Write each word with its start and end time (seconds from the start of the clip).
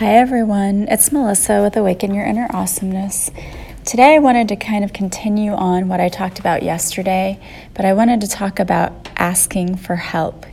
Hi, 0.00 0.14
everyone. 0.14 0.88
It's 0.88 1.12
Melissa 1.12 1.60
with 1.60 1.76
Awaken 1.76 2.14
Your 2.14 2.24
Inner 2.24 2.48
Awesomeness. 2.54 3.30
Today, 3.84 4.14
I 4.14 4.18
wanted 4.18 4.48
to 4.48 4.56
kind 4.56 4.82
of 4.82 4.94
continue 4.94 5.52
on 5.52 5.88
what 5.88 6.00
I 6.00 6.08
talked 6.08 6.38
about 6.38 6.62
yesterday, 6.62 7.38
but 7.74 7.84
I 7.84 7.92
wanted 7.92 8.22
to 8.22 8.26
talk 8.26 8.58
about 8.58 9.10
asking 9.16 9.76
for 9.76 9.96
help. 9.96 10.46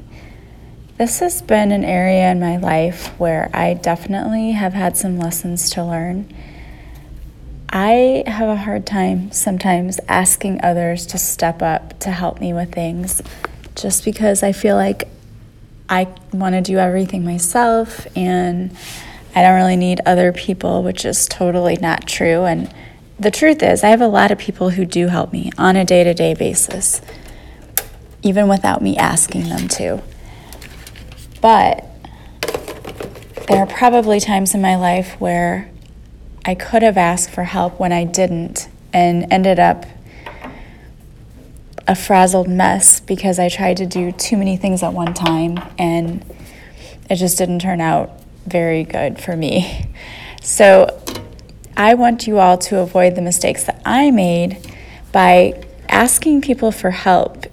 This 0.97 1.21
has 1.21 1.41
been 1.41 1.71
an 1.71 1.85
area 1.85 2.29
in 2.29 2.41
my 2.41 2.57
life 2.57 3.17
where 3.17 3.49
I 3.53 3.75
definitely 3.75 4.51
have 4.51 4.73
had 4.73 4.97
some 4.97 5.17
lessons 5.17 5.69
to 5.69 5.85
learn. 5.85 6.29
I 7.69 8.25
have 8.27 8.49
a 8.49 8.57
hard 8.57 8.85
time 8.85 9.31
sometimes 9.31 10.01
asking 10.09 10.59
others 10.61 11.05
to 11.05 11.17
step 11.17 11.61
up 11.61 11.97
to 11.99 12.11
help 12.11 12.41
me 12.41 12.51
with 12.51 12.73
things 12.73 13.21
just 13.75 14.03
because 14.03 14.43
I 14.43 14.51
feel 14.51 14.75
like 14.75 15.07
I 15.87 16.13
want 16.33 16.55
to 16.55 16.61
do 16.61 16.79
everything 16.79 17.23
myself 17.23 18.07
and 18.13 18.75
I 19.37 19.43
don't 19.43 19.53
really 19.53 19.75
need 19.75 20.01
other 20.03 20.33
people, 20.33 20.81
which 20.81 21.05
is 21.05 21.27
totally 21.27 21.77
not 21.79 22.07
true. 22.07 22.45
And 22.45 22.73
the 23.19 23.29
truth 23.29 23.61
is, 23.61 23.83
I 23.83 23.89
have 23.89 24.01
a 24.01 24.07
lot 24.07 24.31
of 24.31 24.39
people 24.39 24.71
who 24.71 24.83
do 24.83 25.09
help 25.09 25.31
me 25.31 25.51
on 25.59 25.75
a 25.75 25.85
day 25.85 26.03
to 26.03 26.15
day 26.15 26.33
basis, 26.33 27.03
even 28.23 28.47
without 28.47 28.81
me 28.81 28.97
asking 28.97 29.43
them 29.43 29.67
to. 29.67 30.01
But 31.39 31.85
there 33.47 33.59
are 33.59 33.67
probably 33.67 34.19
times 34.19 34.55
in 34.55 34.61
my 34.63 34.75
life 34.75 35.21
where 35.21 35.69
I 36.43 36.55
could 36.55 36.81
have 36.81 36.97
asked 36.97 37.29
for 37.29 37.43
help 37.43 37.79
when 37.79 37.91
I 37.91 38.05
didn't 38.05 38.67
and 38.91 39.31
ended 39.31 39.59
up 39.59 39.85
a 41.87 41.93
frazzled 41.93 42.47
mess 42.47 43.01
because 43.01 43.37
I 43.37 43.49
tried 43.49 43.77
to 43.77 43.85
do 43.85 44.11
too 44.11 44.35
many 44.35 44.57
things 44.57 44.81
at 44.81 44.93
one 44.93 45.13
time 45.13 45.59
and 45.77 46.25
it 47.07 47.17
just 47.17 47.37
didn't 47.37 47.59
turn 47.59 47.81
out 47.81 48.23
very 48.47 48.83
good 48.83 49.19
for 49.19 49.35
me. 49.35 49.89
So 50.41 51.01
I 51.75 51.93
want 51.93 52.25
you 52.25 52.39
all 52.39 52.57
to 52.57 52.79
avoid 52.79 53.15
the 53.15 53.21
mistakes 53.21 53.63
that 53.65 53.81
I 53.85 54.11
made 54.11 54.57
by 55.11 55.63
asking 55.89 56.41
people 56.41 56.71
for 56.71 56.91
help. 56.91 57.45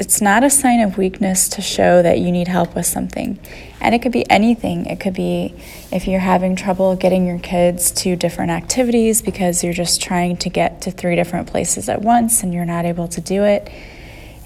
It's 0.00 0.20
not 0.20 0.44
a 0.44 0.50
sign 0.50 0.80
of 0.80 0.96
weakness 0.96 1.48
to 1.50 1.60
show 1.60 2.02
that 2.02 2.18
you 2.20 2.30
need 2.30 2.48
help 2.48 2.74
with 2.74 2.86
something. 2.86 3.38
And 3.80 3.94
it 3.94 4.00
could 4.00 4.12
be 4.12 4.28
anything. 4.30 4.86
It 4.86 5.00
could 5.00 5.14
be 5.14 5.54
if 5.92 6.06
you're 6.06 6.20
having 6.20 6.56
trouble 6.56 6.96
getting 6.96 7.26
your 7.26 7.38
kids 7.38 7.90
to 7.92 8.16
different 8.16 8.50
activities 8.50 9.22
because 9.22 9.62
you're 9.62 9.72
just 9.72 10.00
trying 10.00 10.36
to 10.38 10.48
get 10.48 10.80
to 10.82 10.90
three 10.90 11.16
different 11.16 11.48
places 11.48 11.88
at 11.88 12.02
once 12.02 12.42
and 12.42 12.54
you're 12.54 12.64
not 12.64 12.84
able 12.84 13.08
to 13.08 13.20
do 13.20 13.44
it, 13.44 13.70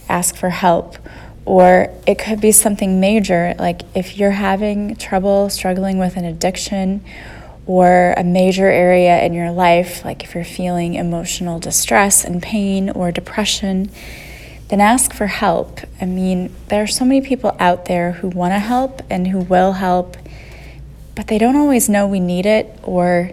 ask 0.08 0.36
for 0.36 0.50
help. 0.50 0.96
Or 1.44 1.90
it 2.06 2.18
could 2.18 2.40
be 2.40 2.52
something 2.52 3.00
major, 3.00 3.54
like 3.58 3.82
if 3.94 4.16
you're 4.16 4.30
having 4.30 4.94
trouble 4.96 5.50
struggling 5.50 5.98
with 5.98 6.16
an 6.16 6.24
addiction 6.24 7.04
or 7.66 8.14
a 8.16 8.24
major 8.24 8.66
area 8.66 9.20
in 9.22 9.32
your 9.34 9.50
life, 9.50 10.04
like 10.04 10.22
if 10.22 10.34
you're 10.34 10.44
feeling 10.44 10.94
emotional 10.94 11.58
distress 11.58 12.24
and 12.24 12.42
pain 12.42 12.90
or 12.90 13.10
depression, 13.10 13.90
then 14.68 14.80
ask 14.80 15.12
for 15.12 15.26
help. 15.26 15.80
I 16.00 16.06
mean, 16.06 16.54
there 16.68 16.82
are 16.82 16.86
so 16.86 17.04
many 17.04 17.20
people 17.20 17.56
out 17.58 17.86
there 17.86 18.12
who 18.12 18.28
want 18.28 18.52
to 18.52 18.58
help 18.58 19.02
and 19.10 19.28
who 19.28 19.40
will 19.40 19.72
help, 19.72 20.16
but 21.14 21.27
they 21.27 21.38
don't 21.38 21.56
always 21.56 21.88
know 21.88 22.06
we 22.06 22.20
need 22.20 22.46
it, 22.46 22.78
or 22.82 23.32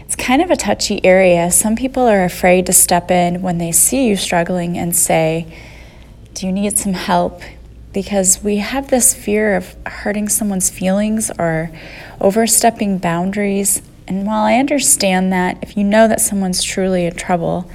it's 0.00 0.16
kind 0.16 0.42
of 0.42 0.50
a 0.50 0.56
touchy 0.56 1.04
area. 1.04 1.50
Some 1.50 1.76
people 1.76 2.04
are 2.04 2.24
afraid 2.24 2.66
to 2.66 2.72
step 2.72 3.10
in 3.10 3.42
when 3.42 3.58
they 3.58 3.72
see 3.72 4.06
you 4.06 4.16
struggling 4.16 4.78
and 4.78 4.94
say, 4.94 5.52
do 6.34 6.46
you 6.46 6.52
need 6.52 6.78
some 6.78 6.94
help? 6.94 7.42
Because 7.92 8.42
we 8.42 8.56
have 8.56 8.88
this 8.88 9.12
fear 9.14 9.54
of 9.54 9.76
hurting 9.86 10.28
someone's 10.28 10.70
feelings 10.70 11.30
or 11.38 11.70
overstepping 12.20 12.98
boundaries. 12.98 13.82
And 14.08 14.26
while 14.26 14.44
I 14.44 14.54
understand 14.54 15.32
that, 15.32 15.58
if 15.62 15.76
you 15.76 15.84
know 15.84 16.08
that 16.08 16.20
someone's 16.20 16.62
truly 16.62 17.04
in 17.04 17.14
trouble, 17.14 17.70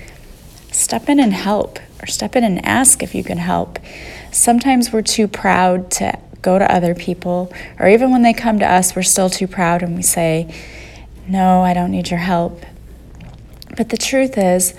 step 0.72 1.08
in 1.08 1.20
and 1.20 1.34
help, 1.34 1.80
or 2.02 2.08
step 2.08 2.36
in 2.36 2.44
and 2.44 2.64
ask 2.66 3.04
if 3.04 3.14
you 3.14 3.24
can 3.24 3.38
help. 3.38 3.80
Sometimes 4.32 4.92
we're 4.92 5.02
too 5.02 5.28
proud 5.28 5.90
to 5.92 6.18
go 6.42 6.60
to 6.60 6.72
other 6.72 6.96
people, 6.96 7.52
or 7.80 7.88
even 7.88 8.12
when 8.12 8.22
they 8.22 8.34
come 8.34 8.60
to 8.60 8.72
us, 8.72 8.96
we're 8.96 9.04
still 9.04 9.30
too 9.30 9.48
proud 9.48 9.82
and 9.84 9.96
we 9.96 10.02
say, 10.02 10.54
No, 11.28 11.62
I 11.62 11.74
don't 11.74 11.92
need 11.92 12.10
your 12.10 12.20
help. 12.20 12.64
But 13.76 13.90
the 13.90 13.98
truth 13.98 14.38
is, 14.38 14.74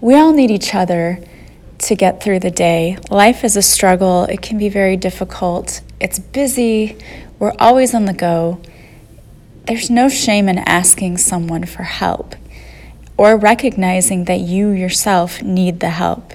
we 0.00 0.14
all 0.14 0.32
need 0.32 0.50
each 0.50 0.74
other 0.74 1.22
to 1.80 1.94
get 1.94 2.22
through 2.22 2.40
the 2.40 2.50
day. 2.50 2.98
Life 3.10 3.44
is 3.44 3.56
a 3.56 3.62
struggle, 3.62 4.24
it 4.24 4.42
can 4.42 4.58
be 4.58 4.68
very 4.68 4.96
difficult. 4.96 5.80
It's 6.00 6.18
busy, 6.18 6.96
we're 7.38 7.54
always 7.58 7.94
on 7.94 8.04
the 8.04 8.12
go. 8.12 8.60
There's 9.66 9.90
no 9.90 10.08
shame 10.08 10.48
in 10.48 10.58
asking 10.58 11.18
someone 11.18 11.64
for 11.64 11.82
help 11.82 12.34
or 13.16 13.36
recognizing 13.36 14.24
that 14.24 14.40
you 14.40 14.70
yourself 14.70 15.42
need 15.42 15.80
the 15.80 15.90
help. 15.90 16.32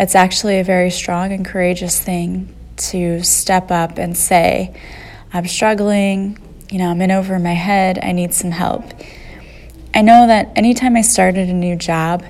It's 0.00 0.14
actually 0.14 0.58
a 0.58 0.64
very 0.64 0.90
strong 0.90 1.32
and 1.32 1.44
courageous 1.44 2.00
thing 2.00 2.54
to 2.76 3.22
step 3.22 3.70
up 3.70 3.98
and 3.98 4.16
say, 4.16 4.74
I'm 5.32 5.46
struggling, 5.46 6.38
you 6.70 6.78
know, 6.78 6.90
I'm 6.90 7.00
in 7.02 7.10
over 7.10 7.38
my 7.38 7.52
head, 7.52 7.98
I 8.02 8.12
need 8.12 8.34
some 8.34 8.50
help. 8.50 8.84
I 9.94 10.00
know 10.00 10.26
that 10.26 10.52
anytime 10.56 10.96
I 10.96 11.02
started 11.02 11.48
a 11.50 11.52
new 11.52 11.76
job, 11.76 12.24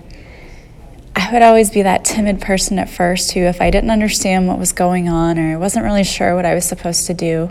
I 1.32 1.36
would 1.36 1.42
always 1.44 1.70
be 1.70 1.80
that 1.80 2.04
timid 2.04 2.42
person 2.42 2.78
at 2.78 2.90
first 2.90 3.32
who, 3.32 3.40
if 3.40 3.62
I 3.62 3.70
didn't 3.70 3.88
understand 3.88 4.48
what 4.48 4.58
was 4.58 4.72
going 4.72 5.08
on 5.08 5.38
or 5.38 5.54
I 5.54 5.56
wasn't 5.56 5.86
really 5.86 6.04
sure 6.04 6.34
what 6.34 6.44
I 6.44 6.52
was 6.54 6.66
supposed 6.66 7.06
to 7.06 7.14
do, 7.14 7.48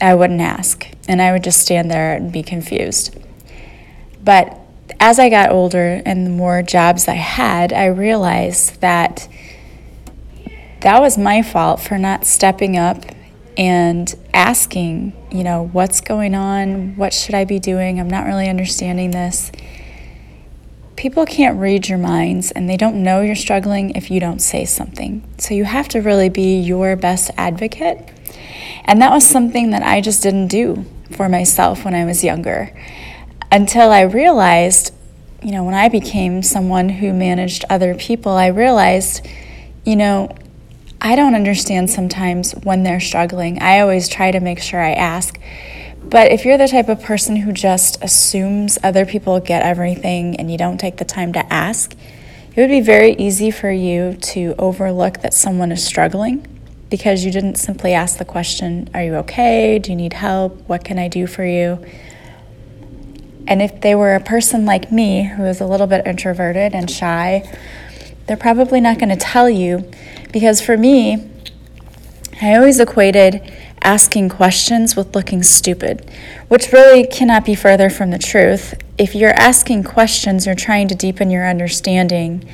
I 0.00 0.14
wouldn't 0.14 0.40
ask. 0.40 0.88
And 1.06 1.20
I 1.20 1.32
would 1.32 1.44
just 1.44 1.60
stand 1.60 1.90
there 1.90 2.14
and 2.14 2.32
be 2.32 2.42
confused. 2.42 3.14
But 4.24 4.58
as 4.98 5.18
I 5.18 5.28
got 5.28 5.50
older 5.50 6.00
and 6.06 6.24
the 6.24 6.30
more 6.30 6.62
jobs 6.62 7.08
I 7.08 7.16
had, 7.16 7.74
I 7.74 7.88
realized 7.88 8.80
that 8.80 9.28
that 10.80 10.98
was 10.98 11.18
my 11.18 11.42
fault 11.42 11.82
for 11.82 11.98
not 11.98 12.24
stepping 12.24 12.78
up 12.78 13.04
and 13.58 14.14
asking, 14.32 15.12
you 15.30 15.44
know, 15.44 15.68
what's 15.72 16.00
going 16.00 16.34
on? 16.34 16.96
What 16.96 17.12
should 17.12 17.34
I 17.34 17.44
be 17.44 17.58
doing? 17.58 18.00
I'm 18.00 18.08
not 18.08 18.24
really 18.24 18.48
understanding 18.48 19.10
this 19.10 19.52
people 20.98 21.24
can't 21.24 21.60
read 21.60 21.88
your 21.88 21.96
minds 21.96 22.50
and 22.50 22.68
they 22.68 22.76
don't 22.76 23.00
know 23.00 23.20
you're 23.20 23.36
struggling 23.36 23.90
if 23.90 24.10
you 24.10 24.18
don't 24.18 24.40
say 24.40 24.64
something. 24.64 25.22
So 25.38 25.54
you 25.54 25.64
have 25.64 25.88
to 25.90 26.00
really 26.00 26.28
be 26.28 26.58
your 26.58 26.96
best 26.96 27.30
advocate. 27.36 28.10
And 28.84 29.00
that 29.00 29.12
was 29.12 29.24
something 29.24 29.70
that 29.70 29.84
I 29.84 30.00
just 30.00 30.24
didn't 30.24 30.48
do 30.48 30.84
for 31.12 31.28
myself 31.28 31.84
when 31.84 31.94
I 31.94 32.04
was 32.04 32.24
younger 32.24 32.76
until 33.52 33.90
I 33.90 34.02
realized, 34.02 34.92
you 35.40 35.52
know, 35.52 35.62
when 35.62 35.74
I 35.74 35.88
became 35.88 36.42
someone 36.42 36.88
who 36.88 37.12
managed 37.12 37.64
other 37.70 37.94
people, 37.94 38.32
I 38.32 38.48
realized, 38.48 39.26
you 39.84 39.94
know, 39.94 40.34
I 41.00 41.14
don't 41.14 41.36
understand 41.36 41.90
sometimes 41.90 42.52
when 42.52 42.82
they're 42.82 43.00
struggling. 43.00 43.62
I 43.62 43.80
always 43.80 44.08
try 44.08 44.32
to 44.32 44.40
make 44.40 44.60
sure 44.60 44.80
I 44.80 44.94
ask 44.94 45.38
but 46.02 46.32
if 46.32 46.44
you're 46.44 46.58
the 46.58 46.68
type 46.68 46.88
of 46.88 47.02
person 47.02 47.36
who 47.36 47.52
just 47.52 48.02
assumes 48.02 48.78
other 48.82 49.04
people 49.04 49.40
get 49.40 49.62
everything 49.62 50.36
and 50.36 50.50
you 50.50 50.56
don't 50.56 50.78
take 50.78 50.96
the 50.96 51.04
time 51.04 51.32
to 51.34 51.52
ask, 51.52 51.94
it 52.54 52.60
would 52.60 52.70
be 52.70 52.80
very 52.80 53.12
easy 53.14 53.50
for 53.50 53.70
you 53.70 54.14
to 54.14 54.54
overlook 54.58 55.20
that 55.20 55.34
someone 55.34 55.70
is 55.70 55.84
struggling 55.84 56.46
because 56.90 57.24
you 57.24 57.30
didn't 57.30 57.56
simply 57.56 57.92
ask 57.92 58.18
the 58.18 58.24
question, 58.24 58.88
Are 58.94 59.02
you 59.02 59.14
okay? 59.16 59.78
Do 59.78 59.90
you 59.90 59.96
need 59.96 60.14
help? 60.14 60.66
What 60.68 60.84
can 60.84 60.98
I 60.98 61.08
do 61.08 61.26
for 61.26 61.44
you? 61.44 61.84
And 63.46 63.62
if 63.62 63.80
they 63.80 63.94
were 63.94 64.14
a 64.14 64.20
person 64.20 64.66
like 64.66 64.92
me 64.92 65.24
who 65.24 65.44
is 65.44 65.60
a 65.60 65.66
little 65.66 65.86
bit 65.86 66.06
introverted 66.06 66.74
and 66.74 66.90
shy, 66.90 67.48
they're 68.26 68.36
probably 68.36 68.80
not 68.80 68.98
going 68.98 69.08
to 69.08 69.16
tell 69.16 69.48
you 69.48 69.90
because 70.32 70.60
for 70.60 70.76
me, 70.76 71.30
I 72.40 72.54
always 72.54 72.78
equated 72.78 73.52
asking 73.82 74.28
questions 74.28 74.96
with 74.96 75.14
looking 75.14 75.42
stupid, 75.42 76.10
which 76.48 76.72
really 76.72 77.06
cannot 77.06 77.44
be 77.44 77.54
further 77.54 77.90
from 77.90 78.10
the 78.10 78.18
truth. 78.18 78.74
If 78.96 79.14
you're 79.14 79.30
asking 79.30 79.84
questions, 79.84 80.46
you're 80.46 80.54
trying 80.54 80.88
to 80.88 80.94
deepen 80.94 81.30
your 81.30 81.48
understanding, 81.48 82.48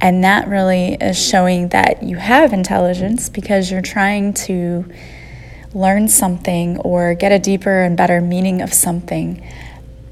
and 0.00 0.24
that 0.24 0.48
really 0.48 0.94
is 0.94 1.22
showing 1.22 1.68
that 1.68 2.02
you 2.02 2.16
have 2.16 2.52
intelligence 2.52 3.28
because 3.28 3.70
you're 3.70 3.82
trying 3.82 4.32
to 4.34 4.84
learn 5.74 6.08
something 6.08 6.78
or 6.78 7.14
get 7.14 7.32
a 7.32 7.38
deeper 7.38 7.82
and 7.82 7.96
better 7.96 8.20
meaning 8.20 8.62
of 8.62 8.72
something. 8.72 9.46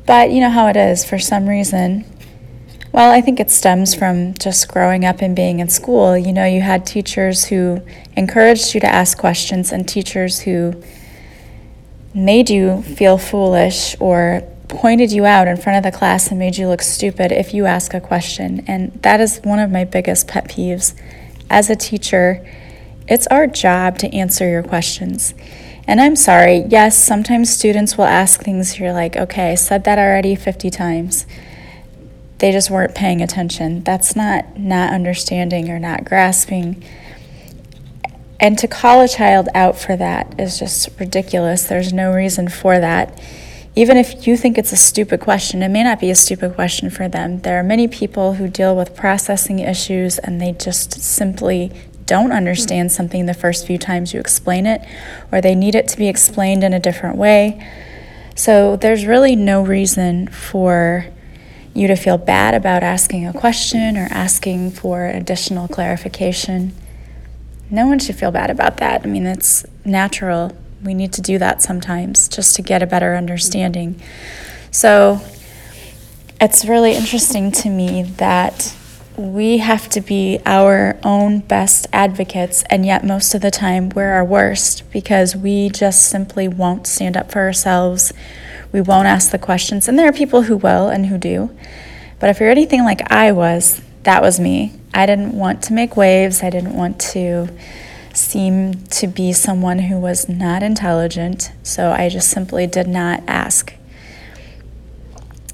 But 0.07 0.31
you 0.31 0.41
know 0.41 0.51
how 0.51 0.69
it 0.69 0.77
is, 0.77 1.05
for 1.05 1.19
some 1.19 1.49
reason, 1.49 2.05
well, 2.99 3.13
I 3.13 3.21
think 3.21 3.39
it 3.39 3.49
stems 3.49 3.95
from 3.95 4.35
just 4.35 4.67
growing 4.67 5.05
up 5.05 5.23
and 5.23 5.37
being 5.37 5.61
in 5.61 5.69
school. 5.69 6.19
You 6.19 6.33
know, 6.33 6.45
you 6.45 6.63
had 6.63 6.85
teachers 6.85 7.45
who 7.45 7.81
encouraged 8.17 8.75
you 8.75 8.81
to 8.81 8.89
ask 8.89 9.17
questions 9.17 9.71
and 9.71 9.89
teachers 9.89 10.41
who 10.41 10.83
made 12.13 12.51
you 12.51 12.83
feel 12.83 13.17
foolish 13.17 13.95
or 14.01 14.43
pointed 14.67 15.13
you 15.13 15.27
out 15.27 15.47
in 15.47 15.57
front 15.57 15.77
of 15.77 15.85
the 15.85 15.97
class 15.97 16.31
and 16.31 16.41
made 16.41 16.57
you 16.57 16.67
look 16.67 16.83
stupid 16.83 17.31
if 17.31 17.55
you 17.55 17.67
ask 17.67 17.95
a 17.95 18.01
question. 18.01 18.65
And 18.67 18.93
that 19.03 19.21
is 19.21 19.39
one 19.45 19.61
of 19.61 19.71
my 19.71 19.85
biggest 19.85 20.27
pet 20.27 20.49
peeves. 20.49 21.01
As 21.49 21.71
a 21.71 21.77
teacher, 21.77 22.45
it's 23.07 23.29
our 23.29 23.47
job 23.47 23.99
to 23.99 24.13
answer 24.13 24.51
your 24.51 24.65
questions. 24.65 25.35
And 25.87 26.01
I'm 26.01 26.17
sorry, 26.17 26.65
yes, 26.69 26.99
sometimes 26.99 27.49
students 27.49 27.97
will 27.97 28.07
ask 28.07 28.43
things 28.43 28.81
you're 28.81 28.93
like, 28.93 29.17
okay, 29.17 29.53
I 29.53 29.55
said 29.55 29.85
that 29.85 30.01
already 30.01 30.35
50 30.35 30.69
times. 30.69 31.27
They 32.39 32.53
just 32.53 32.71
weren't 32.71 32.95
paying 32.95 33.21
attention. 33.21 33.83
That's 33.83 34.15
not 34.15 34.59
not 34.59 34.93
understanding 34.93 35.71
or 35.71 35.79
not 35.79 36.05
grasping. 36.05 36.85
And 38.41 38.57
to 38.59 38.69
call 38.69 39.01
a 39.01 39.09
child 39.09 39.49
out 39.55 39.77
for 39.77 39.97
that 39.97 40.39
is 40.39 40.59
just 40.59 40.89
ridiculous. 41.01 41.65
There's 41.65 41.93
no 41.93 42.13
reason 42.13 42.49
for 42.49 42.79
that. 42.79 43.21
Even 43.75 43.97
if 43.97 44.27
you 44.27 44.37
think 44.37 44.57
it's 44.57 44.73
a 44.73 44.77
stupid 44.77 45.21
question, 45.21 45.63
it 45.63 45.69
may 45.69 45.83
not 45.83 46.01
be 46.01 46.11
a 46.11 46.15
stupid 46.15 46.55
question 46.55 46.91
for 46.91 47.09
them. 47.09 47.41
There 47.41 47.59
are 47.59 47.65
many 47.65 47.89
people 47.89 48.35
who 48.35 48.49
deal 48.49 48.77
with 48.77 48.95
processing 48.95 49.59
issues 49.59 50.19
and 50.19 50.41
they 50.41 50.53
just 50.53 51.01
simply 51.01 51.73
don't 52.07 52.33
understand 52.33 52.91
something 52.91 53.27
the 53.27 53.35
first 53.35 53.67
few 53.67 53.79
times 53.79 54.15
you 54.15 54.19
explain 54.19 54.67
it, 54.67 54.81
or 55.31 55.41
they 55.41 55.55
need 55.55 55.75
it 55.75 55.87
to 55.89 55.97
be 55.97 56.09
explained 56.09 56.65
in 56.65 56.73
a 56.73 56.81
different 56.81 57.17
way. 57.17 57.65
So 58.35 58.77
there's 58.77 59.05
really 59.05 59.37
no 59.37 59.63
reason 59.63 60.27
for 60.29 61.07
you 61.79 61.87
to 61.89 61.97
feel 61.97 62.19
bad 62.19 62.55
about 62.55 62.83
asking 62.83 63.27
a 63.27 63.33
question 63.33 63.97
or 63.97 64.09
asking 64.11 64.73
for 64.73 65.07
additional 65.07 65.69
clarification. 65.69 66.75
No 67.71 67.87
one 67.87 67.99
should 67.99 68.17
feel 68.17 68.31
bad 68.31 68.51
about 68.51 68.79
that. 68.79 69.03
I 69.05 69.07
mean, 69.07 69.27
it's 69.27 69.65
natural. 69.85 70.57
We 70.83 70.95
need 70.95 71.13
to 71.15 71.23
do 71.23 71.39
that 71.39 71.63
sometimes 71.63 72.29
just 72.29 72.57
to 72.57 72.63
get 72.63 72.83
a 72.83 72.87
better 72.87 73.15
understanding. 73.15 74.01
So 74.71 75.21
it's 76.41 76.65
really 76.65 76.95
interesting 76.95 77.51
to 77.53 77.69
me 77.69 78.03
that 78.03 78.75
we 79.17 79.59
have 79.59 79.89
to 79.91 80.01
be 80.01 80.39
our 80.47 80.97
own 81.03 81.41
best 81.41 81.89
advocates, 81.93 82.63
and 82.71 82.87
yet 82.87 83.05
most 83.05 83.35
of 83.35 83.41
the 83.41 83.51
time 83.51 83.89
we're 83.91 84.13
our 84.13 84.25
worst 84.25 84.89
because 84.93 85.35
we 85.35 85.69
just 85.69 86.09
simply 86.09 86.47
won't 86.47 86.87
stand 86.87 87.17
up 87.17 87.33
for 87.33 87.41
ourselves. 87.41 88.13
We 88.73 88.81
won't 88.81 89.07
ask 89.07 89.31
the 89.31 89.39
questions, 89.39 89.89
and 89.89 89.99
there 89.99 90.09
are 90.09 90.13
people 90.13 90.43
who 90.43 90.57
will 90.57 90.89
and 90.89 91.07
who 91.07 91.19
do. 91.19 91.51
But 92.21 92.31
if 92.31 92.41
you're 92.41 92.51
anything 92.51 92.85
like 92.85 93.11
I 93.11 93.33
was, 93.33 93.81
that 94.03 94.23
was 94.23 94.39
me. 94.41 94.73
I 94.93 95.07
didn't 95.07 95.33
want 95.33 95.63
to 95.65 95.73
make 95.73 95.97
waves, 95.97 96.43
I 96.43 96.51
didn't 96.51 96.77
want 96.77 97.01
to 97.13 97.49
seem 98.13 98.75
to 98.87 99.07
be 99.07 99.33
someone 99.33 99.79
who 99.79 99.99
was 99.99 100.29
not 100.29 100.63
intelligent, 100.63 101.53
so 101.63 101.93
I 101.93 102.09
just 102.09 102.29
simply 102.29 102.67
did 102.67 102.89
not 102.89 103.23
ask. 103.27 103.75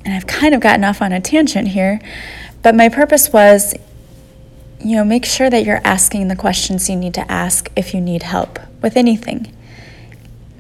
And 0.05 0.15
I've 0.15 0.27
kind 0.27 0.55
of 0.55 0.61
gotten 0.61 0.85
off 0.85 1.03
on 1.03 1.13
a 1.13 1.21
tangent 1.21 1.69
here, 1.69 2.01
but 2.63 2.75
my 2.75 2.89
purpose 2.89 3.33
was, 3.33 3.75
you 4.81 4.97
know, 4.97 5.05
make 5.05 5.25
sure 5.25 5.51
that 5.51 5.65
you're 5.65 5.81
asking 5.85 6.29
the 6.29 6.37
questions 6.37 6.89
you 6.89 6.97
need 6.97 7.15
to 7.15 7.31
ask 7.31 7.71
if 7.77 7.95
you 7.95 8.01
need 8.01 8.23
help 8.23 8.59
with 8.83 8.97
anything. 8.97 9.54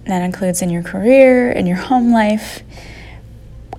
That 0.07 0.23
includes 0.23 0.61
in 0.61 0.71
your 0.71 0.83
career, 0.83 1.51
in 1.51 1.67
your 1.67 1.77
home 1.77 2.13
life. 2.13 2.63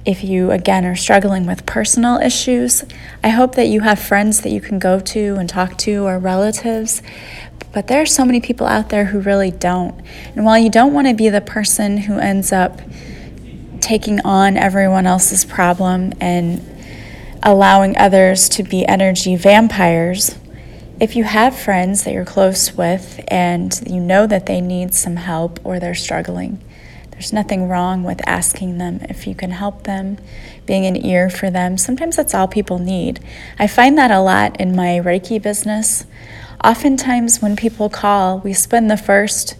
If 0.06 0.24
you, 0.24 0.51
again, 0.51 0.86
are 0.86 0.95
struggling 0.95 1.45
with 1.45 1.66
personal 1.66 2.18
issues, 2.19 2.83
I 3.24 3.30
hope 3.30 3.56
that 3.56 3.68
you 3.68 3.81
have 3.81 4.00
friends 4.00 4.42
that 4.42 4.51
you 4.51 4.62
can 4.62 4.80
go 4.80 5.00
to 5.00 5.36
and 5.36 5.50
talk 5.50 5.77
to 5.80 6.06
or 6.06 6.19
relatives. 6.19 7.01
But 7.72 7.88
there 7.88 8.01
are 8.01 8.06
so 8.06 8.24
many 8.24 8.39
people 8.39 8.68
out 8.68 8.89
there 8.89 9.06
who 9.06 9.19
really 9.19 9.51
don't. 9.51 10.00
And 10.36 10.45
while 10.45 10.57
you 10.57 10.69
don't 10.69 10.94
want 10.94 11.07
to 11.07 11.13
be 11.13 11.30
the 11.30 11.42
person 11.42 11.98
who 11.98 12.18
ends 12.19 12.51
up 12.51 12.81
taking 13.81 14.19
on 14.22 14.57
everyone 14.57 15.06
else's 15.06 15.45
problem 15.45 16.13
and 16.19 16.63
allowing 17.44 17.95
others 17.98 18.50
to 18.50 18.63
be 18.63 18.86
energy 18.86 19.36
vampires. 19.36 20.36
If 20.98 21.18
you 21.18 21.26
have 21.26 21.60
friends 21.60 22.06
that 22.06 22.14
you're 22.14 22.24
close 22.24 22.74
with 22.74 23.22
and 23.28 23.78
you 23.86 24.00
know 24.00 24.26
that 24.28 24.46
they 24.46 24.62
need 24.62 24.94
some 24.94 25.18
help 25.18 25.60
or 25.66 25.78
they're 25.78 25.94
struggling, 25.94 26.64
there's 27.12 27.34
nothing 27.34 27.68
wrong 27.68 28.06
with 28.06 28.26
asking 28.26 28.78
them 28.78 29.02
if 29.10 29.28
you 29.28 29.36
can 29.36 29.52
help 29.52 29.84
them, 29.84 30.18
being 30.66 30.86
an 30.86 30.96
ear 30.96 31.30
for 31.30 31.50
them. 31.50 31.78
Sometimes 31.78 32.16
that's 32.16 32.34
all 32.34 32.48
people 32.48 32.80
need. 32.80 33.20
I 33.60 33.68
find 33.68 33.98
that 33.98 34.10
a 34.10 34.22
lot 34.22 34.58
in 34.60 34.74
my 34.74 35.02
Reiki 35.04 35.42
business. 35.42 36.06
Oftentimes, 36.64 37.42
when 37.42 37.58
people 37.58 37.90
call, 37.90 38.40
we 38.40 38.54
spend 38.54 38.90
the 38.90 38.96
first 38.96 39.58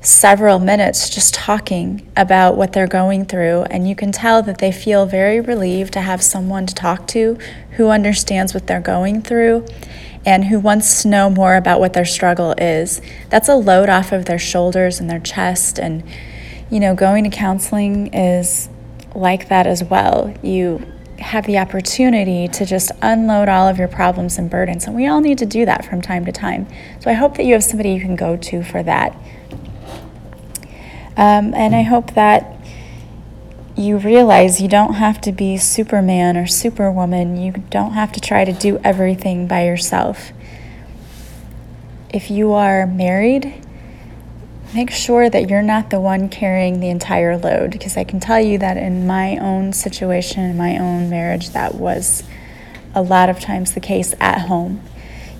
several 0.00 0.60
minutes 0.60 1.10
just 1.10 1.34
talking 1.34 2.08
about 2.16 2.56
what 2.56 2.72
they're 2.72 2.86
going 2.86 3.24
through, 3.24 3.62
and 3.62 3.88
you 3.88 3.96
can 3.96 4.12
tell 4.12 4.42
that 4.42 4.58
they 4.58 4.70
feel 4.70 5.06
very 5.06 5.40
relieved 5.40 5.92
to 5.94 6.00
have 6.02 6.22
someone 6.22 6.66
to 6.66 6.74
talk 6.74 7.08
to 7.08 7.36
who 7.72 7.88
understands 7.88 8.54
what 8.54 8.68
they're 8.68 8.80
going 8.80 9.20
through 9.20 9.66
and 10.26 10.46
who 10.46 10.58
wants 10.58 11.02
to 11.02 11.08
know 11.08 11.30
more 11.30 11.54
about 11.54 11.80
what 11.80 11.92
their 11.94 12.04
struggle 12.04 12.52
is. 12.58 13.00
That's 13.30 13.48
a 13.48 13.54
load 13.54 13.88
off 13.88 14.12
of 14.12 14.26
their 14.26 14.38
shoulders 14.38 15.00
and 15.00 15.08
their 15.08 15.20
chest, 15.20 15.78
and 15.78 16.02
you 16.68 16.80
know, 16.80 16.94
going 16.94 17.24
to 17.24 17.30
counseling 17.30 18.12
is 18.12 18.68
like 19.14 19.48
that 19.48 19.66
as 19.66 19.84
well. 19.84 20.34
You 20.42 20.84
have 21.18 21.46
the 21.46 21.58
opportunity 21.58 22.48
to 22.48 22.66
just 22.66 22.90
unload 23.00 23.48
all 23.48 23.68
of 23.68 23.78
your 23.78 23.88
problems 23.88 24.36
and 24.38 24.50
burdens. 24.50 24.86
And 24.86 24.94
we 24.94 25.06
all 25.06 25.20
need 25.20 25.38
to 25.38 25.46
do 25.46 25.64
that 25.64 25.84
from 25.84 26.02
time 26.02 26.24
to 26.26 26.32
time. 26.32 26.66
So 27.00 27.10
I 27.10 27.14
hope 27.14 27.36
that 27.36 27.44
you 27.44 27.54
have 27.54 27.64
somebody 27.64 27.92
you 27.92 28.00
can 28.00 28.16
go 28.16 28.36
to 28.36 28.62
for 28.62 28.82
that. 28.82 29.16
Um, 31.16 31.54
and 31.54 31.74
I 31.74 31.82
hope 31.82 32.12
that 32.14 32.55
you 33.76 33.98
realize 33.98 34.60
you 34.60 34.68
don't 34.68 34.94
have 34.94 35.20
to 35.20 35.32
be 35.32 35.58
Superman 35.58 36.36
or 36.36 36.46
Superwoman. 36.46 37.36
You 37.36 37.52
don't 37.52 37.92
have 37.92 38.10
to 38.12 38.20
try 38.20 38.44
to 38.44 38.52
do 38.52 38.78
everything 38.82 39.46
by 39.46 39.66
yourself. 39.66 40.32
If 42.08 42.30
you 42.30 42.52
are 42.52 42.86
married, 42.86 43.62
make 44.74 44.90
sure 44.90 45.28
that 45.28 45.50
you're 45.50 45.60
not 45.60 45.90
the 45.90 46.00
one 46.00 46.30
carrying 46.30 46.80
the 46.80 46.88
entire 46.88 47.36
load 47.36 47.72
because 47.72 47.98
I 47.98 48.04
can 48.04 48.18
tell 48.18 48.40
you 48.40 48.56
that 48.58 48.78
in 48.78 49.06
my 49.06 49.36
own 49.36 49.74
situation, 49.74 50.44
in 50.44 50.56
my 50.56 50.78
own 50.78 51.10
marriage, 51.10 51.50
that 51.50 51.74
was 51.74 52.22
a 52.94 53.02
lot 53.02 53.28
of 53.28 53.40
times 53.40 53.74
the 53.74 53.80
case 53.80 54.14
at 54.20 54.42
home. 54.42 54.80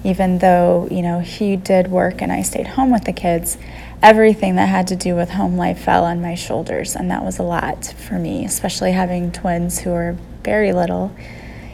Even 0.07 0.39
though, 0.39 0.87
you 0.89 1.03
know, 1.03 1.19
he 1.19 1.57
did 1.57 1.89
work 1.89 2.23
and 2.23 2.31
I 2.31 2.43
stayed 2.43 2.69
home 2.69 2.93
with 2.93 3.03
the 3.03 3.13
kids, 3.13 3.59
everything 4.01 4.55
that 4.55 4.69
had 4.69 4.87
to 4.87 4.95
do 4.95 5.17
with 5.17 5.31
home 5.31 5.57
life 5.57 5.81
fell 5.81 6.05
on 6.05 6.23
my 6.23 6.37
shoulders, 6.37 6.95
and 6.95 7.11
that 7.11 7.25
was 7.25 7.41
a 7.41 7.43
lot 7.43 7.87
for 7.87 8.15
me, 8.15 8.45
especially 8.45 8.93
having 8.93 9.33
twins 9.33 9.81
who 9.81 9.91
were 9.91 10.17
very 10.45 10.73
little. 10.73 11.13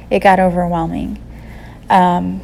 It 0.08 0.20
got 0.20 0.40
overwhelming. 0.40 1.22
Um, 1.90 2.40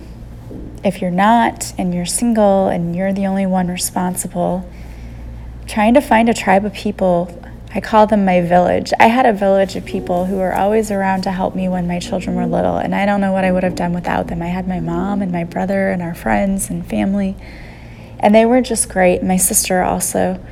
if 0.85 1.00
you're 1.00 1.11
not 1.11 1.73
and 1.79 1.94
you're 1.94 2.05
single 2.05 2.69
and 2.69 2.94
you're 2.94 3.14
the 3.14 3.26
only 3.26 3.46
one 3.46 3.69
responsible, 3.69 4.69
trying 5.67 5.94
to 5.94 6.02
find 6.02 6.29
a 6.29 6.35
tribe 6.35 6.67
of 6.67 6.75
people. 6.75 7.35
I 7.74 7.80
call 7.80 8.06
them 8.06 8.24
my 8.24 8.40
village. 8.40 8.92
I 8.98 9.08
had 9.08 9.26
a 9.26 9.32
village 9.32 9.76
of 9.76 9.84
people 9.84 10.24
who 10.24 10.37
were 10.37 10.54
always 10.54 10.90
around 10.90 11.22
to 11.22 11.32
help 11.32 11.54
me 11.54 11.68
when 11.68 11.87
my 11.87 11.98
children 11.98 12.34
were 12.37 12.46
little, 12.46 12.78
and 12.78 12.94
I 12.94 13.04
don't 13.06 13.20
know 13.20 13.32
what 13.32 13.44
I 13.44 13.52
would 13.52 13.62
have 13.62 13.75
done 13.75 13.92
without 13.92 14.28
them. 14.28 14.40
I 14.40 14.46
had 14.46 14.66
my 14.66 14.80
mom 14.80 15.20
and 15.20 15.30
my 15.30 15.44
brother 15.44 15.90
and 15.90 16.00
our 16.00 16.14
friends 16.14 16.70
and 16.70 16.87
family 16.87 17.37
and 18.20 18.34
they 18.34 18.44
were 18.44 18.60
just 18.60 18.88
great. 18.88 19.22
My 19.22 19.37
sister 19.37 19.82
also. 19.82 20.42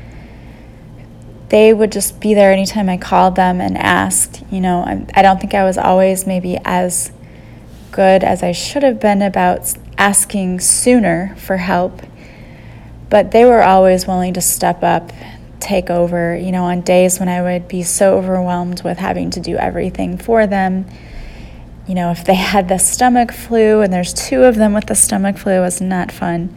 They 1.49 1.73
would 1.73 1.93
just 1.93 2.21
be 2.21 2.35
there 2.35 2.53
anytime 2.53 2.89
I 2.89 2.97
called 2.97 3.37
them 3.37 3.61
and 3.61 3.79
asked. 3.79 4.43
You 4.51 4.61
know, 4.61 4.81
I, 4.81 5.07
I 5.15 5.23
don't 5.23 5.41
think 5.41 5.55
I 5.55 5.65
was 5.65 5.79
always 5.79 6.27
maybe 6.27 6.59
as 6.65 7.13
good 7.93 8.25
as 8.25 8.43
I 8.43 8.53
should 8.53 8.83
have 8.83 9.01
been 9.01 9.23
about 9.23 9.73
asking 9.97 10.61
sooner 10.61 11.35
for 11.39 11.59
help, 11.59 12.03
but 13.09 13.31
they 13.31 13.45
were 13.45 13.63
always 13.63 14.07
willing 14.07 14.35
to 14.35 14.41
step 14.41 14.83
up, 14.83 15.13
take 15.61 15.91
over. 15.91 16.37
You 16.37 16.53
know, 16.53 16.65
on 16.65 16.81
days 16.83 17.19
when 17.19 17.29
I 17.29 17.43
would 17.43 17.69
be 17.69 17.83
so 17.83 18.19
overwhelmed 18.19 18.83
with 18.83 18.99
having 18.99 19.31
to 19.31 19.41
do 19.41 19.57
everything 19.57 20.19
for 20.19 20.47
them. 20.47 20.87
You 21.87 21.95
know, 21.95 22.11
if 22.11 22.25
they 22.25 22.35
had 22.55 22.69
the 22.69 22.79
stomach 22.79 23.33
flu 23.33 23.81
and 23.81 23.93
there's 23.93 24.13
two 24.13 24.45
of 24.45 24.57
them 24.57 24.75
with 24.75 24.87
the 24.87 24.95
stomach 24.95 25.39
flu, 25.39 25.53
it 25.53 25.61
was 25.61 25.81
not 25.81 26.13
fun 26.13 26.55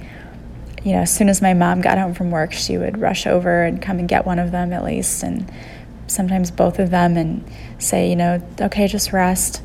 you 0.84 0.94
know, 0.94 1.00
as 1.00 1.14
soon 1.14 1.30
as 1.30 1.42
my 1.42 1.54
mom 1.54 1.82
got 1.82 1.98
home 1.98 2.14
from 2.14 2.32
work, 2.32 2.54
she 2.54 2.78
would 2.78 3.00
rush 3.00 3.28
over 3.28 3.64
and 3.64 3.82
come 3.82 4.00
and 4.00 4.08
get 4.08 4.26
one 4.26 4.40
of 4.40 4.52
them 4.52 4.72
at 4.72 4.84
least, 4.84 5.24
and 5.24 5.52
sometimes 6.08 6.52
both 6.52 6.80
of 6.80 6.90
them, 6.90 7.18
and 7.18 7.44
say, 7.80 8.10
you 8.10 8.16
know, 8.16 8.42
okay, 8.62 8.88
just 8.88 9.12
rest. 9.12 9.62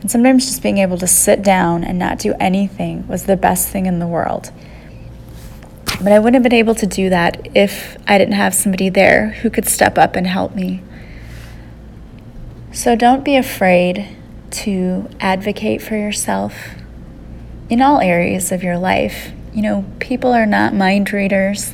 And 0.00 0.10
sometimes 0.10 0.46
just 0.46 0.62
being 0.62 0.78
able 0.78 0.98
to 0.98 1.06
sit 1.06 1.42
down 1.42 1.84
and 1.84 1.98
not 1.98 2.18
do 2.18 2.34
anything 2.40 3.06
was 3.06 3.24
the 3.24 3.36
best 3.36 3.68
thing 3.68 3.86
in 3.86 3.98
the 3.98 4.06
world. 4.06 4.50
But 6.02 6.12
I 6.12 6.18
wouldn't 6.18 6.42
have 6.42 6.42
been 6.42 6.58
able 6.58 6.74
to 6.76 6.86
do 6.86 7.10
that 7.10 7.48
if 7.54 7.98
I 8.08 8.16
didn't 8.18 8.34
have 8.34 8.54
somebody 8.54 8.88
there 8.88 9.30
who 9.42 9.50
could 9.50 9.68
step 9.68 9.98
up 9.98 10.16
and 10.16 10.26
help 10.26 10.54
me. 10.54 10.82
So 12.72 12.96
don't 12.96 13.24
be 13.24 13.36
afraid 13.36 14.16
to 14.50 15.08
advocate 15.20 15.82
for 15.82 15.96
yourself 15.96 16.54
in 17.68 17.82
all 17.82 18.00
areas 18.00 18.50
of 18.50 18.62
your 18.62 18.78
life 18.78 19.32
you 19.52 19.62
know, 19.62 19.84
people 19.98 20.32
are 20.32 20.46
not 20.46 20.74
mind 20.74 21.12
readers. 21.12 21.72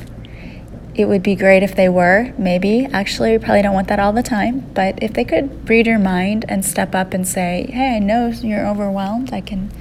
It 0.95 1.05
would 1.05 1.21
be 1.21 1.35
great 1.35 1.61
if 1.61 1.75
they 1.75 1.89
were, 1.89 2.33
maybe. 2.37 2.87
Actually, 2.91 3.33
we 3.33 3.37
probably 3.37 3.61
don't 3.61 3.73
want 3.73 3.87
that 3.89 3.99
all 3.99 4.13
the 4.13 4.23
time. 4.23 4.61
But 4.73 5.01
if 5.03 5.13
they 5.13 5.23
could 5.23 5.69
read 5.69 5.85
your 5.85 5.99
mind 5.99 6.45
and 6.49 6.65
step 6.65 6.95
up 6.95 7.13
and 7.13 7.27
say, 7.27 7.69
"Hey, 7.71 7.97
I 7.97 7.99
know 7.99 8.29
you're 8.29 8.65
overwhelmed. 8.65 9.31
I 9.31 9.41
can, 9.41 9.71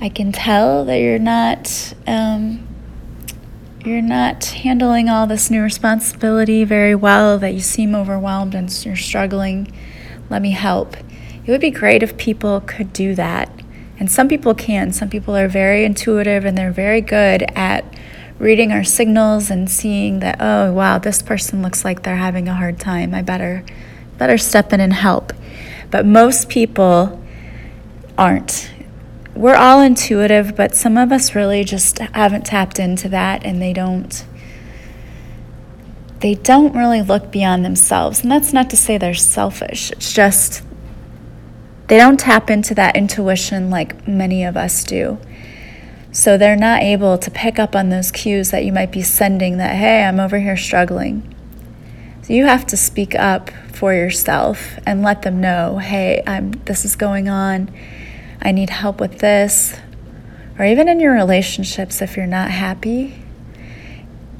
I 0.00 0.08
can 0.08 0.30
tell 0.30 0.84
that 0.84 0.98
you're 0.98 1.18
not, 1.18 1.92
um, 2.06 2.68
you're 3.84 4.02
not 4.02 4.44
handling 4.44 5.08
all 5.08 5.26
this 5.26 5.50
new 5.50 5.62
responsibility 5.62 6.64
very 6.64 6.94
well, 6.94 7.38
that 7.38 7.54
you 7.54 7.60
seem 7.60 7.94
overwhelmed 7.94 8.54
and 8.54 8.84
you're 8.84 8.96
struggling, 8.96 9.72
let 10.28 10.42
me 10.42 10.50
help. 10.50 10.96
It 10.96 11.50
would 11.50 11.60
be 11.60 11.70
great 11.70 12.02
if 12.02 12.16
people 12.16 12.60
could 12.60 12.92
do 12.92 13.14
that. 13.14 13.50
And 13.98 14.10
some 14.10 14.28
people 14.28 14.54
can. 14.54 14.92
Some 14.92 15.08
people 15.08 15.36
are 15.36 15.48
very 15.48 15.84
intuitive 15.84 16.44
and 16.44 16.56
they're 16.56 16.72
very 16.72 17.00
good 17.00 17.42
at 17.54 17.84
reading 18.38 18.72
our 18.72 18.84
signals 18.84 19.50
and 19.50 19.70
seeing 19.70 20.20
that, 20.20 20.38
oh, 20.40 20.72
wow, 20.72 20.98
this 20.98 21.22
person 21.22 21.62
looks 21.62 21.84
like 21.84 22.02
they're 22.02 22.16
having 22.16 22.48
a 22.48 22.54
hard 22.54 22.78
time. 22.78 23.14
I 23.14 23.22
better 23.22 23.64
better 24.16 24.36
step 24.36 24.72
in 24.72 24.80
and 24.80 24.92
help. 24.92 25.32
But 25.90 26.04
most 26.04 26.48
people 26.48 27.22
aren't 28.18 28.70
we're 29.34 29.56
all 29.56 29.80
intuitive, 29.80 30.56
but 30.56 30.74
some 30.74 30.96
of 30.96 31.12
us 31.12 31.34
really 31.34 31.64
just 31.64 31.98
haven't 31.98 32.46
tapped 32.46 32.78
into 32.78 33.08
that 33.08 33.44
and 33.44 33.60
they 33.60 33.72
don't 33.72 34.24
they 36.20 36.34
don't 36.34 36.74
really 36.76 37.00
look 37.00 37.30
beyond 37.30 37.64
themselves. 37.64 38.22
And 38.22 38.30
that's 38.30 38.52
not 38.52 38.68
to 38.70 38.76
say 38.76 38.98
they're 38.98 39.14
selfish. 39.14 39.90
It's 39.90 40.12
just 40.12 40.62
they 41.88 41.96
don't 41.96 42.20
tap 42.20 42.50
into 42.50 42.74
that 42.74 42.94
intuition 42.94 43.70
like 43.70 44.06
many 44.06 44.44
of 44.44 44.56
us 44.56 44.84
do. 44.84 45.18
So 46.12 46.36
they're 46.36 46.56
not 46.56 46.82
able 46.82 47.16
to 47.18 47.30
pick 47.30 47.58
up 47.58 47.74
on 47.74 47.88
those 47.88 48.10
cues 48.10 48.50
that 48.50 48.64
you 48.64 48.72
might 48.72 48.90
be 48.90 49.00
sending 49.00 49.56
that, 49.56 49.76
hey, 49.76 50.04
I'm 50.04 50.20
over 50.20 50.38
here 50.38 50.56
struggling. 50.56 51.34
So 52.22 52.34
you 52.34 52.44
have 52.44 52.66
to 52.66 52.76
speak 52.76 53.14
up 53.14 53.50
for 53.72 53.94
yourself 53.94 54.78
and 54.84 55.02
let 55.02 55.22
them 55.22 55.40
know, 55.40 55.78
hey, 55.78 56.22
I'm 56.26 56.52
this 56.66 56.84
is 56.84 56.96
going 56.96 57.28
on 57.28 57.70
I 58.42 58.52
need 58.52 58.70
help 58.70 59.00
with 59.00 59.18
this. 59.18 59.76
Or 60.58 60.64
even 60.64 60.88
in 60.88 61.00
your 61.00 61.12
relationships, 61.12 62.02
if 62.02 62.16
you're 62.16 62.26
not 62.26 62.50
happy, 62.50 63.22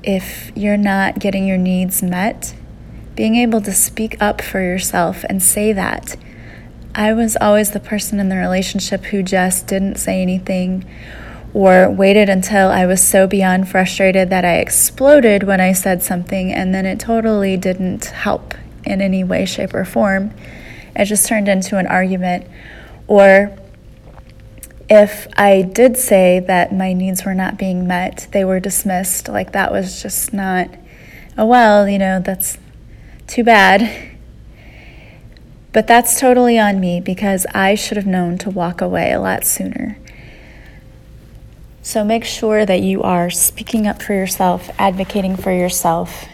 if 0.02 0.52
you're 0.54 0.76
not 0.76 1.19
getting 1.19 1.47
your 1.47 1.59
needs 1.59 2.02
met, 2.02 2.54
being 3.14 3.37
able 3.37 3.61
to 3.61 3.73
speak 3.73 4.21
up 4.21 4.40
for 4.40 4.61
yourself 4.61 5.25
and 5.28 5.42
say 5.42 5.73
that. 5.73 6.16
I 6.95 7.12
was 7.12 7.37
always 7.40 7.71
the 7.71 7.80
person 7.80 8.19
in 8.19 8.28
the 8.28 8.37
relationship 8.37 9.04
who 9.07 9.23
just 9.23 9.66
didn't 9.66 9.97
say 9.97 10.23
anything 10.23 10.85
or 11.52 11.90
waited 11.90 12.28
until 12.28 12.69
I 12.69 12.87
was 12.87 13.02
so 13.02 13.26
beyond 13.26 13.69
frustrated 13.69 14.30
that 14.30 14.45
I 14.45 14.57
exploded 14.57 15.42
when 15.42 15.61
I 15.61 15.73
said 15.73 16.02
something 16.02 16.52
and 16.52 16.75
then 16.75 16.87
it 16.87 17.00
totally 17.00 17.57
didn't 17.57 18.07
help 18.07 18.54
in 18.85 19.00
any 19.00 19.25
way, 19.25 19.45
shape, 19.45 19.75
or 19.75 19.85
form. 19.85 20.33
It 20.97 21.04
just 21.04 21.26
turned 21.26 21.49
into 21.49 21.76
an 21.76 21.87
argument. 21.87 22.47
Or 23.07 23.57
if 24.91 25.29
I 25.37 25.63
did 25.63 25.97
say 25.97 26.41
that 26.41 26.75
my 26.75 26.93
needs 26.93 27.25
were 27.25 27.35
not 27.35 27.57
being 27.57 27.87
met, 27.87 28.27
they 28.33 28.45
were 28.45 28.59
dismissed. 28.59 29.29
Like 29.29 29.53
that 29.53 29.71
was 29.71 30.03
just 30.03 30.33
not, 30.33 30.69
oh, 31.39 31.47
well, 31.47 31.89
you 31.89 31.99
know, 31.99 32.19
that's 32.19 32.59
too 33.29 33.45
bad. 33.45 34.19
But 35.73 35.87
that's 35.87 36.19
totally 36.19 36.59
on 36.59 36.81
me 36.81 37.01
because 37.01 37.47
I 37.55 37.77
should 37.77 37.97
have 37.97 38.07
known 38.07 38.37
to 38.39 38.51
walk 38.51 38.81
away 38.81 39.13
a 39.13 39.21
lot 39.21 39.47
sooner. 39.47 39.97
So 41.83 42.03
make 42.03 42.25
sure 42.25 42.67
that 42.67 42.81
you 42.81 43.01
are 43.03 43.31
speaking 43.31 43.87
up 43.87 44.03
for 44.03 44.13
yourself, 44.13 44.69
advocating 44.77 45.37
for 45.37 45.53
yourself, 45.53 46.27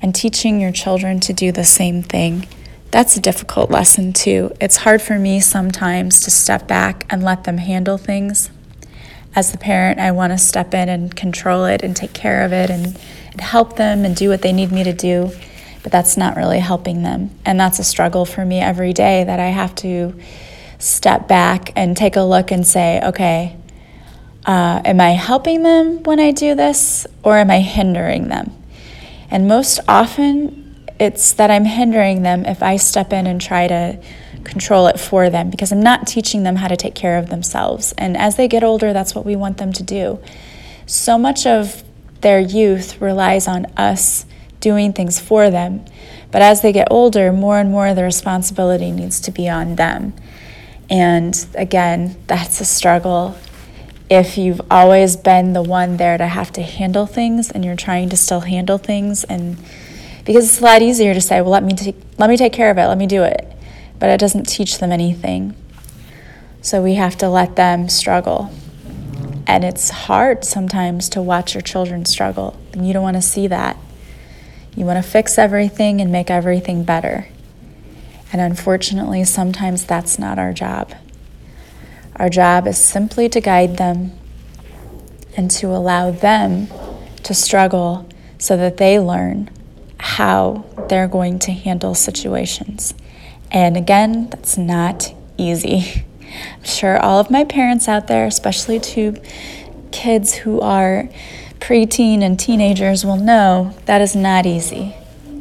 and 0.00 0.14
teaching 0.14 0.58
your 0.58 0.72
children 0.72 1.20
to 1.20 1.34
do 1.34 1.52
the 1.52 1.64
same 1.64 2.02
thing 2.02 2.46
that's 2.94 3.16
a 3.16 3.20
difficult 3.20 3.72
lesson 3.72 4.12
too. 4.12 4.54
It's 4.60 4.76
hard 4.76 5.02
for 5.02 5.18
me 5.18 5.40
sometimes 5.40 6.20
to 6.20 6.30
step 6.30 6.68
back 6.68 7.04
and 7.10 7.24
let 7.24 7.42
them 7.42 7.58
handle 7.58 7.98
things. 7.98 8.50
As 9.34 9.50
the 9.50 9.58
parent, 9.58 9.98
I 9.98 10.12
want 10.12 10.32
to 10.32 10.38
step 10.38 10.72
in 10.74 10.88
and 10.88 11.16
control 11.16 11.64
it 11.64 11.82
and 11.82 11.96
take 11.96 12.12
care 12.12 12.44
of 12.44 12.52
it 12.52 12.70
and, 12.70 12.96
and 13.32 13.40
help 13.40 13.74
them 13.74 14.04
and 14.04 14.14
do 14.14 14.28
what 14.28 14.42
they 14.42 14.52
need 14.52 14.70
me 14.70 14.84
to 14.84 14.92
do, 14.92 15.32
but 15.82 15.90
that's 15.90 16.16
not 16.16 16.36
really 16.36 16.60
helping 16.60 17.02
them. 17.02 17.32
And 17.44 17.58
that's 17.58 17.80
a 17.80 17.82
struggle 17.82 18.24
for 18.24 18.44
me 18.44 18.60
every 18.60 18.92
day 18.92 19.24
that 19.24 19.40
I 19.40 19.48
have 19.48 19.74
to 19.76 20.14
step 20.78 21.26
back 21.26 21.72
and 21.74 21.96
take 21.96 22.14
a 22.14 22.22
look 22.22 22.52
and 22.52 22.64
say, 22.64 23.00
okay, 23.02 23.56
uh, 24.46 24.82
am 24.84 25.00
I 25.00 25.14
helping 25.14 25.64
them 25.64 26.04
when 26.04 26.20
I 26.20 26.30
do 26.30 26.54
this 26.54 27.08
or 27.24 27.38
am 27.38 27.50
I 27.50 27.58
hindering 27.58 28.28
them? 28.28 28.52
And 29.32 29.48
most 29.48 29.80
often, 29.88 30.63
it's 30.98 31.32
that 31.32 31.50
I'm 31.50 31.64
hindering 31.64 32.22
them 32.22 32.44
if 32.44 32.62
I 32.62 32.76
step 32.76 33.12
in 33.12 33.26
and 33.26 33.40
try 33.40 33.66
to 33.66 33.98
control 34.44 34.86
it 34.86 35.00
for 35.00 35.30
them 35.30 35.50
because 35.50 35.72
I'm 35.72 35.82
not 35.82 36.06
teaching 36.06 36.42
them 36.42 36.56
how 36.56 36.68
to 36.68 36.76
take 36.76 36.94
care 36.94 37.18
of 37.18 37.30
themselves. 37.30 37.92
And 37.98 38.16
as 38.16 38.36
they 38.36 38.46
get 38.46 38.62
older, 38.62 38.92
that's 38.92 39.14
what 39.14 39.24
we 39.24 39.36
want 39.36 39.58
them 39.58 39.72
to 39.72 39.82
do. 39.82 40.20
So 40.86 41.18
much 41.18 41.46
of 41.46 41.82
their 42.20 42.40
youth 42.40 43.00
relies 43.00 43.48
on 43.48 43.66
us 43.76 44.26
doing 44.60 44.92
things 44.92 45.18
for 45.18 45.50
them. 45.50 45.84
But 46.30 46.42
as 46.42 46.62
they 46.62 46.72
get 46.72 46.88
older, 46.90 47.32
more 47.32 47.58
and 47.58 47.70
more 47.70 47.88
of 47.88 47.96
the 47.96 48.02
responsibility 48.02 48.90
needs 48.90 49.20
to 49.20 49.30
be 49.30 49.48
on 49.48 49.76
them. 49.76 50.14
And 50.88 51.46
again, 51.54 52.16
that's 52.26 52.60
a 52.60 52.64
struggle. 52.64 53.36
If 54.10 54.36
you've 54.36 54.60
always 54.70 55.16
been 55.16 55.54
the 55.54 55.62
one 55.62 55.96
there 55.96 56.18
to 56.18 56.26
have 56.26 56.52
to 56.52 56.62
handle 56.62 57.06
things 57.06 57.50
and 57.50 57.64
you're 57.64 57.76
trying 57.76 58.10
to 58.10 58.16
still 58.16 58.40
handle 58.40 58.78
things 58.78 59.24
and 59.24 59.56
because 60.24 60.48
it's 60.48 60.60
a 60.60 60.64
lot 60.64 60.82
easier 60.82 61.12
to 61.14 61.20
say, 61.20 61.40
well, 61.40 61.50
let 61.50 61.62
me 61.62 61.74
take, 61.74 61.96
let 62.18 62.30
me 62.30 62.36
take 62.36 62.52
care 62.52 62.70
of 62.70 62.78
it, 62.78 62.86
let 62.86 62.98
me 62.98 63.06
do 63.06 63.22
it. 63.22 63.50
But 63.98 64.10
it 64.10 64.18
doesn't 64.18 64.48
teach 64.48 64.78
them 64.78 64.90
anything. 64.90 65.54
So 66.62 66.82
we 66.82 66.94
have 66.94 67.16
to 67.18 67.28
let 67.28 67.56
them 67.56 67.88
struggle. 67.88 68.50
And 69.46 69.64
it's 69.64 69.90
hard 69.90 70.44
sometimes 70.44 71.10
to 71.10 71.20
watch 71.20 71.54
your 71.54 71.60
children 71.60 72.06
struggle. 72.06 72.58
And 72.72 72.86
you 72.86 72.94
don't 72.94 73.02
want 73.02 73.16
to 73.16 73.22
see 73.22 73.46
that. 73.48 73.76
You 74.74 74.86
want 74.86 75.02
to 75.02 75.08
fix 75.08 75.38
everything 75.38 76.00
and 76.00 76.10
make 76.10 76.30
everything 76.30 76.84
better. 76.84 77.28
And 78.32 78.40
unfortunately, 78.40 79.24
sometimes 79.24 79.84
that's 79.84 80.18
not 80.18 80.38
our 80.38 80.52
job. 80.52 80.94
Our 82.16 82.30
job 82.30 82.66
is 82.66 82.78
simply 82.78 83.28
to 83.28 83.40
guide 83.40 83.76
them 83.76 84.12
and 85.36 85.50
to 85.52 85.66
allow 85.68 86.10
them 86.10 86.68
to 87.24 87.34
struggle 87.34 88.08
so 88.38 88.56
that 88.56 88.78
they 88.78 88.98
learn 88.98 89.50
how 90.04 90.62
they're 90.90 91.08
going 91.08 91.38
to 91.38 91.50
handle 91.50 91.94
situations. 91.94 92.92
And 93.50 93.74
again, 93.74 94.28
that's 94.28 94.58
not 94.58 95.14
easy. 95.38 96.04
I'm 96.20 96.64
sure 96.64 96.98
all 97.00 97.18
of 97.18 97.30
my 97.30 97.44
parents 97.44 97.88
out 97.88 98.06
there, 98.06 98.26
especially 98.26 98.78
to 98.80 99.16
kids 99.92 100.34
who 100.34 100.60
are 100.60 101.08
preteen 101.58 102.20
and 102.20 102.38
teenagers, 102.38 103.02
will 103.02 103.16
know 103.16 103.74
that 103.86 104.02
is 104.02 104.14
not 104.14 104.44
easy. 104.44 104.94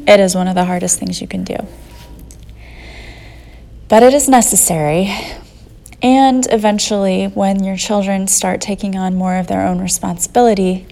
It 0.07 0.21
is 0.21 0.33
one 0.33 0.47
of 0.47 0.55
the 0.55 0.63
hardest 0.63 0.97
things 0.97 1.19
you 1.19 1.27
can 1.27 1.43
do. 1.43 1.57
But 3.89 4.01
it 4.01 4.13
is 4.13 4.29
necessary. 4.29 5.13
And 6.03 6.45
eventually, 6.51 7.27
when 7.27 7.63
your 7.63 7.77
children 7.77 8.27
start 8.27 8.59
taking 8.59 8.97
on 8.97 9.15
more 9.15 9.37
of 9.37 9.47
their 9.47 9.65
own 9.65 9.79
responsibility, 9.79 10.85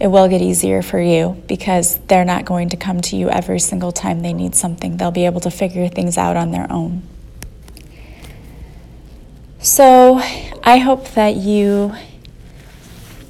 it 0.00 0.06
will 0.06 0.26
get 0.26 0.40
easier 0.40 0.80
for 0.80 0.98
you 0.98 1.42
because 1.46 1.98
they're 2.08 2.24
not 2.24 2.46
going 2.46 2.70
to 2.70 2.76
come 2.78 3.02
to 3.02 3.16
you 3.16 3.28
every 3.28 3.60
single 3.60 3.92
time 3.92 4.20
they 4.20 4.32
need 4.32 4.54
something. 4.54 4.96
They'll 4.96 5.10
be 5.10 5.26
able 5.26 5.40
to 5.42 5.50
figure 5.50 5.86
things 5.88 6.16
out 6.16 6.38
on 6.38 6.50
their 6.50 6.66
own. 6.72 7.02
So 9.58 10.18
I 10.62 10.78
hope 10.78 11.10
that 11.10 11.36
you 11.36 11.94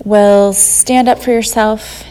will 0.05 0.53
stand 0.53 1.09
up 1.09 1.19
for 1.19 1.33
yourself, 1.33 2.05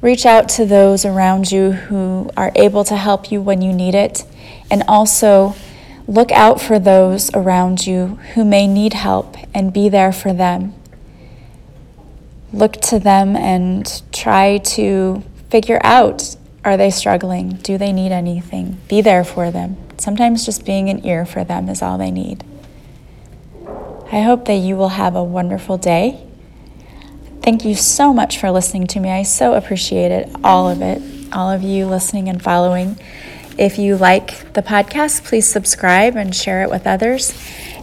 reach 0.00 0.24
out 0.24 0.48
to 0.50 0.64
those 0.64 1.04
around 1.04 1.52
you 1.52 1.72
who 1.72 2.30
are 2.38 2.52
able 2.54 2.84
to 2.84 2.96
help 2.96 3.30
you 3.30 3.42
when 3.42 3.60
you 3.60 3.72
need 3.72 3.94
it, 3.94 4.24
and 4.70 4.82
also 4.88 5.54
look 6.06 6.30
out 6.32 6.60
for 6.60 6.78
those 6.78 7.30
around 7.34 7.86
you 7.86 8.18
who 8.34 8.44
may 8.44 8.66
need 8.66 8.92
help 8.92 9.36
and 9.54 9.72
be 9.72 9.88
there 9.88 10.12
for 10.12 10.32
them 10.32 10.74
look 12.52 12.72
to 12.72 12.98
them 12.98 13.36
and 13.36 14.02
try 14.12 14.58
to 14.58 15.22
figure 15.50 15.80
out 15.82 16.36
are 16.64 16.76
they 16.76 16.90
struggling? 16.90 17.50
Do 17.50 17.78
they 17.78 17.92
need 17.92 18.10
anything? 18.10 18.80
Be 18.88 19.00
there 19.00 19.22
for 19.22 19.52
them. 19.52 19.76
Sometimes 19.98 20.44
just 20.44 20.64
being 20.64 20.90
an 20.90 21.06
ear 21.06 21.24
for 21.24 21.44
them 21.44 21.68
is 21.68 21.80
all 21.80 21.96
they 21.96 22.10
need. 22.10 22.42
I 24.10 24.22
hope 24.22 24.46
that 24.46 24.56
you 24.56 24.76
will 24.76 24.90
have 24.90 25.14
a 25.14 25.22
wonderful 25.22 25.78
day. 25.78 26.26
Thank 27.40 27.64
you 27.64 27.76
so 27.76 28.12
much 28.12 28.38
for 28.38 28.50
listening 28.50 28.88
to 28.88 29.00
me. 29.00 29.10
I 29.10 29.22
so 29.22 29.54
appreciate 29.54 30.10
it, 30.10 30.28
all 30.42 30.68
of 30.68 30.82
it, 30.82 31.00
all 31.32 31.52
of 31.52 31.62
you 31.62 31.86
listening 31.86 32.28
and 32.28 32.42
following. 32.42 32.98
If 33.58 33.78
you 33.78 33.96
like 33.96 34.52
the 34.52 34.60
podcast, 34.60 35.24
please 35.24 35.48
subscribe 35.48 36.14
and 36.14 36.36
share 36.36 36.62
it 36.62 36.68
with 36.68 36.86
others. 36.86 37.32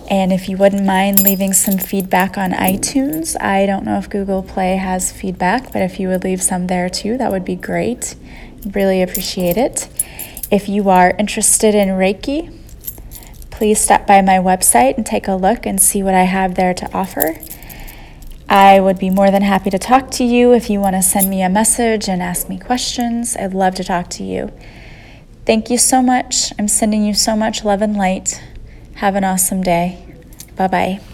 And 0.08 0.32
if 0.32 0.48
you 0.48 0.56
wouldn't 0.56 0.86
mind 0.86 1.24
leaving 1.24 1.51
some 1.51 1.80
feedback 1.80 2.38
on 2.38 2.51
iTunes, 2.51 3.36
I 3.42 3.65
don't 3.65 3.84
know 3.84 3.98
if 3.98 4.08
Google 4.08 4.44
Play 4.44 4.75
has 4.75 5.12
feedback, 5.12 5.74
but 5.74 5.82
if 5.82 6.00
you 6.00 6.10
would 6.10 6.24
leave 6.24 6.44
some 6.44 6.68
there 6.68 6.89
too, 6.89 7.18
that 7.18 7.32
would 7.32 7.44
be 7.44 7.56
great. 7.56 8.13
Really 8.72 9.01
appreciate 9.01 9.58
it. 9.58 9.89
If 10.51 10.70
you 10.70 10.89
are 10.89 11.15
interested 11.18 11.74
in 11.74 11.89
Reiki, 11.89 12.56
please 13.50 13.80
stop 13.80 14.06
by 14.06 14.22
my 14.22 14.38
website 14.38 14.98
and 14.98 15.06
take 15.06 15.27
a 15.27 15.34
look 15.34 15.65
and 15.65 15.82
see 15.82 16.03
what 16.03 16.13
I 16.13 16.24
have 16.24 16.53
there 16.53 16.75
to 16.75 16.94
offer. 16.94 17.39
I 18.48 18.80
would 18.80 19.00
be 19.00 19.10
more 19.10 19.32
than 19.32 19.42
happy 19.42 19.72
to 19.72 19.80
talk 19.80 20.12
to 20.12 20.24
you 20.24 20.53
if 20.53 20.70
you 20.70 20.80
want 20.80 20.96
to 20.98 21.01
send 21.01 21.32
me 21.32 21.42
a 21.42 21.50
message 21.50 22.08
and 22.08 22.22
ask 22.22 22.48
me 22.48 22.60
questions. 22.60 23.36
I'd 23.36 23.56
love 23.56 23.74
to 23.75 23.84
talk 23.84 24.12
to 24.12 24.24
you. 24.24 24.51
Thank 25.45 25.69
you 25.69 25.77
so 25.77 26.01
much. 26.01 26.53
I'm 26.57 26.67
sending 26.67 27.03
you 27.03 27.13
so 27.13 27.35
much 27.35 27.65
love 27.65 27.81
and 27.81 27.97
light. 27.97 28.41
Have 28.95 29.15
an 29.15 29.23
awesome 29.23 29.62
day. 29.62 30.05
Bye 30.55 30.67
bye. 30.67 31.12